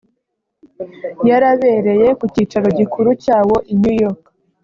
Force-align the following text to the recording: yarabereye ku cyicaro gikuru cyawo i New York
yarabereye 1.29 2.07
ku 2.19 2.25
cyicaro 2.33 2.67
gikuru 2.79 3.09
cyawo 3.23 3.55
i 3.71 3.73
New 3.79 3.95
York 4.01 4.21